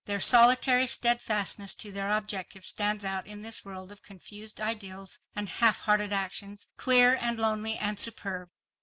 [0.07, 5.47] Their solitary steadfastness to their objective stands out in this world of confused ideals and
[5.47, 8.49] half hearted actions, clear and lonely and superb!